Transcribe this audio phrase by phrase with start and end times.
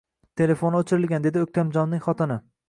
[0.41, 2.41] Telefoni o`chirilgan, dedi O`ktamjonning xotini